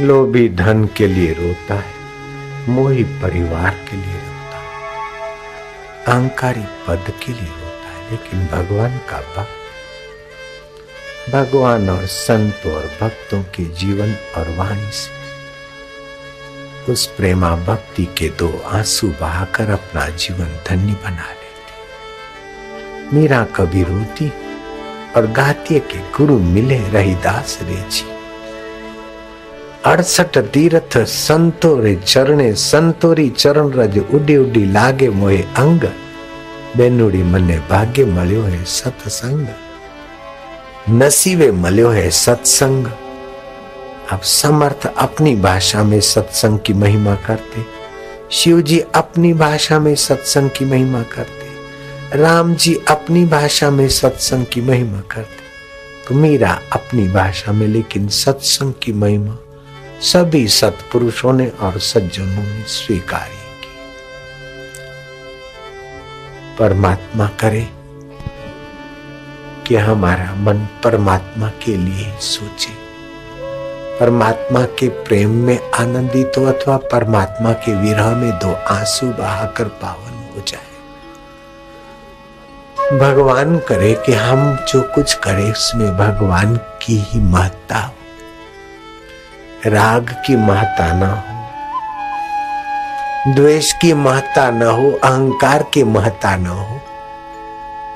[0.00, 1.92] लोभी धन के लिए रोता है,
[2.68, 4.72] मोही परिवार के लिए रोता है,
[6.06, 9.62] अहंकारी पद के लिए रोता है, लेकिन भगवान का भक्त
[11.32, 15.22] भगवान और संतों और भक्तों के जीवन और वाणी से,
[16.92, 24.28] उस प्रेमा भक्ति के दो आँसू बहाकर अपना जीवन धन्य बना लेती मीरा कभी रोती
[25.16, 28.13] और गाती के गुरु मिले रहीदास रे जी।
[29.86, 35.80] अड़सठ तीर्थ संतोरे चरणे, संतोरी चरण रज उडी उडी लागे मोहे अंग।
[36.76, 39.46] बेनुड़ी मने भाग्य मळ्यो है सत्संग।
[40.90, 42.86] नसीबे मल्यो है सत्संग।
[44.12, 47.64] अब समर्थ अपनी भाषा में सत्संग की महिमा करते।
[48.30, 54.46] शिव जी अपनी भाषा में सत्संग की महिमा करते। राम जी अपनी भाषा में सत्संग
[54.52, 55.44] की महिमा करते।
[56.08, 59.38] तो मीरा अपनी भाषा में, लेकिन सत्संग की महिमा
[60.04, 63.76] सभी सत्पुरुषों ने और सज्जनों ने स्वीकारी की।
[66.58, 67.68] परमात्मा करे
[69.66, 72.72] कि हमारा मन परमात्मा के लिए सोचे।
[74.00, 80.30] परमात्मा के प्रेम में आनंदित हो अथवा परमात्मा के विरह में दो आँसू बहाकर पावन
[80.36, 80.74] हो जाए।
[82.98, 87.94] भगवान करे कि हम जो कुछ करें, उसमें भगवान की ही महत्ता हो।
[89.66, 91.34] राग की महत्ता न हो,
[93.34, 96.80] द्वेष की महत्ता न हो, अहंकार की महत्ता न हो,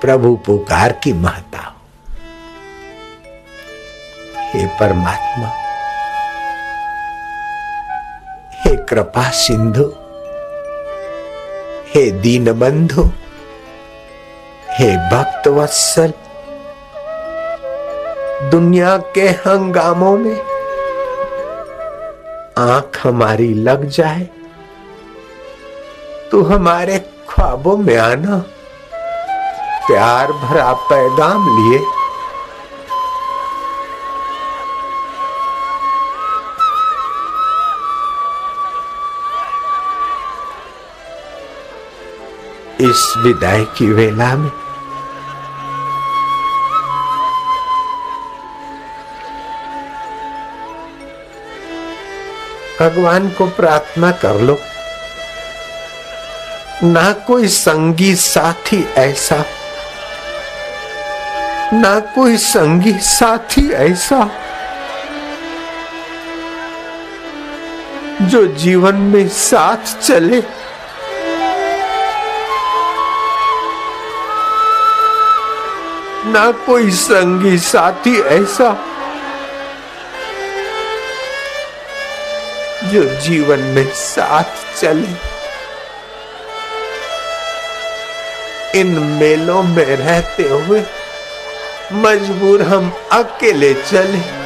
[0.00, 1.74] प्रभु पुकार की महत्ता हो।
[4.36, 5.48] हे परमात्मा,
[8.60, 9.86] हे कृपा सिंधु,
[11.94, 13.10] हे दीन बंधु
[14.70, 16.12] हे भक्त वत्सल
[18.50, 20.51] दुनिया के हंगामों में
[22.58, 24.28] आँख हमारी लग जाए,
[26.30, 26.98] तू हमारे
[27.28, 28.38] ख्वाबों में आना,
[29.86, 31.80] प्यार भरा पैगाम लिए।
[42.80, 44.50] इस विदाई की वेला में
[52.82, 54.58] भगवान को प्रार्थना कर लो।
[56.84, 59.44] ना कोई संगी साथी ऐसा।
[61.72, 64.30] ना कोई संगी साथी ऐसा
[68.22, 70.42] जो जीवन में साथ चले।
[76.26, 78.91] ना कोई संगी साथी ऐसा
[82.92, 85.42] जो जीवन में साथ चले।
[88.80, 90.82] इन मेलों में रहते हुए
[91.92, 94.42] मजबूर हम अकेले चले।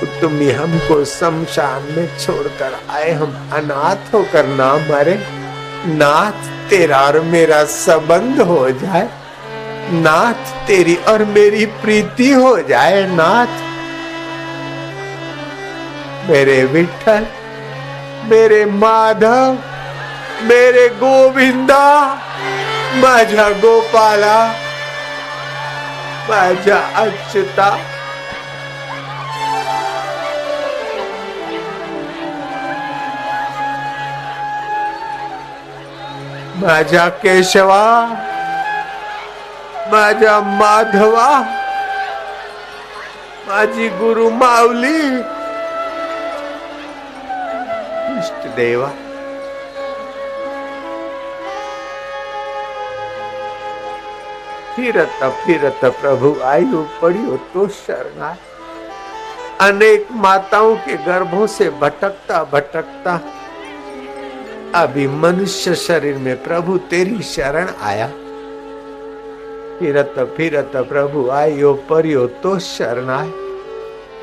[0.00, 5.26] तो तुम ही हमको शमशान में छोड़कर आए। हम अनाथ होकर ना मरे।
[5.86, 9.08] नाथ तेरा और मेरा संबंध हो जाए।
[9.92, 13.71] नाथ तेरी और मेरी प्रीति हो जाए। नाथ
[16.28, 17.24] मेरे विठल
[18.22, 19.54] मेरे माधव,
[20.42, 21.86] मेरे गोविंदा,
[22.94, 24.36] माझ्या गोपाला,
[26.28, 27.70] माझ्या अच्युता।
[36.62, 37.84] माझ्या केशवा,
[39.92, 41.28] माझ्या माधवा,
[43.48, 45.41] माझी गुरु माऊली
[48.22, 48.88] इष्ट देवा।
[54.76, 58.36] फिरत फिरत प्रभु, आयु पड़ियो तो शरणा
[59.60, 63.20] अनेक माताओं के गर्भों से भटकता भटकता।
[64.74, 68.06] अभी मनुष्य शरीर में प्रभु तेरी शरण आया।
[69.78, 73.28] फिरत फिरत प्रभु, आयो परियो तो शरणाय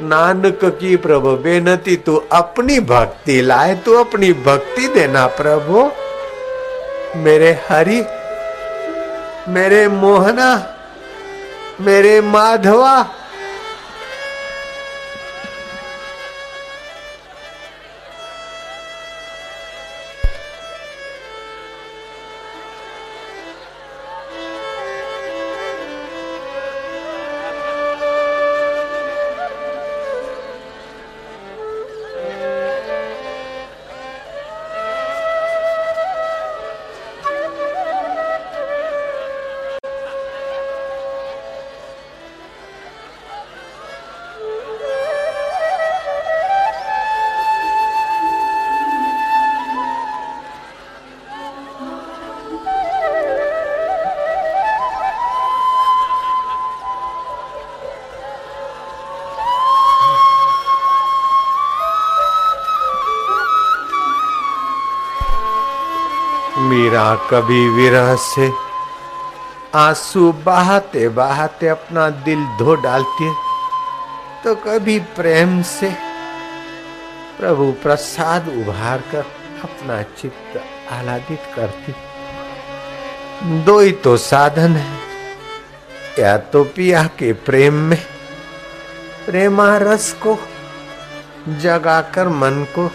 [0.02, 5.92] नानक की प्रभु, बेनती तू अपनी भक्ति लाए, तू अपनी भक्ति देना प्रभु।
[7.16, 8.06] मेरे हरि,
[9.48, 10.76] मेरे मोहना,
[11.82, 13.08] मेरे माधवा
[67.00, 68.50] मीरा कभी विरह से
[69.76, 73.34] आँसू बहाते बहाते अपना दिल धो डालती है।
[74.44, 75.90] तो कभी प्रेम से
[77.40, 79.26] प्रभु प्रसाद उभार कर
[79.64, 80.62] अपना चित्त
[80.92, 81.94] आह्लादित करती
[83.64, 85.00] दो ही तो साधन है।
[86.20, 88.00] या तो पिया के प्रेम में
[89.26, 90.38] प्रेमा रस को
[91.62, 92.92] जगाकर मन को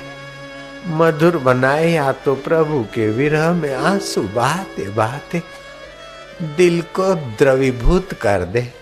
[0.87, 5.43] मधुर बनाए या तो प्रभु के विरह में आँसू बहाते बहाते
[6.57, 8.73] दिल को द्रवीभूत कर दे।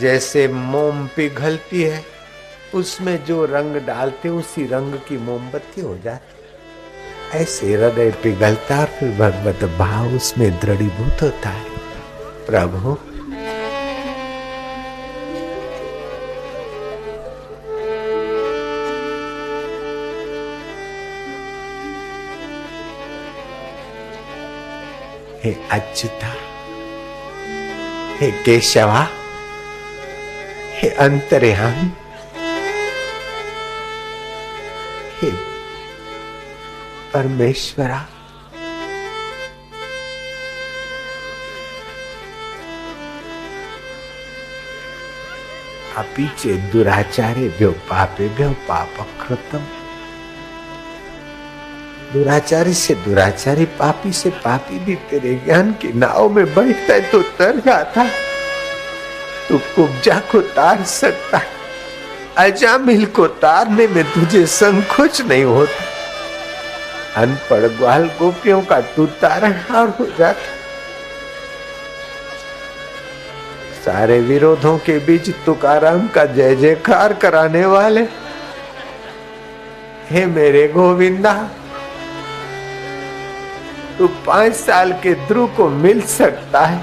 [0.00, 2.04] जैसे मोम पिघलती है,
[2.74, 9.10] उसमें जो रंग डालते उसी रंग की मोमबत्ती हो जाती ऐसे हृदय पिघलता और फिर
[9.10, 11.64] भगवत भाव उसमें दृढ़ीभूत होता है।
[12.46, 12.96] प्रभु
[25.46, 26.30] हे अच्युता
[28.20, 29.02] हे केशवा
[30.78, 31.86] हे अंतर्यामी
[35.20, 35.30] हे
[37.12, 38.00] परमेश्वरा
[47.58, 49.75] भ्यो पापे भ्यो पाप कृतम
[52.12, 57.22] दुराचारी से दुराचारी, पापी से पापी भी तेरे ज्ञान की नाव में बैठता है तो
[57.38, 58.04] तर जाता
[59.48, 61.40] तू कुब्जा को तार सकता
[62.38, 65.84] अजामिल को तारने में तुझे संकोच नहीं होता।
[67.22, 70.54] अनपढ़ ग्वाल गोपियों का तू तारणहार हो जाता
[73.84, 78.02] सारे विरोधों के बीच तुकाराम का जय जयकार कराने वाले
[80.10, 81.32] हे मेरे गोविंदा
[83.98, 86.82] तू पाँच साल के ध्रुव को मिल सकता है।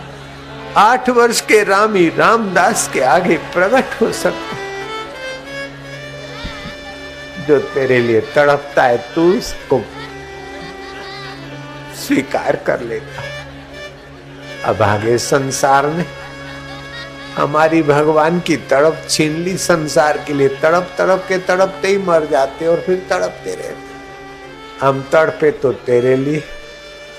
[0.78, 4.62] आठ वर्ष के रामी रामदास के आगे प्रकट हो सकता है।
[7.48, 9.82] जो तेरे लिए तड़पता है, तू उसको
[11.98, 13.22] स्वीकार कर लेता
[14.64, 16.06] अब आगे संसार ने
[17.36, 22.26] हमारी भगवान की तड़प छीन ली, संसार के लिए तड़प तड़प के तड़पते ही मर
[22.26, 26.44] जाते और फिर तड़पते रहते हम तड़पे तो तेरे लिए।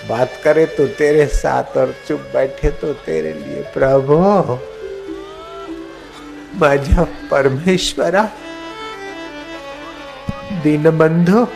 [0.08, 4.16] बात करे तो तेरे साथ और चुप बैठे तो तेरे लिए प्रभु
[6.62, 8.22] मज़ा परमेश्वरा,
[10.62, 11.46] दीनबंधु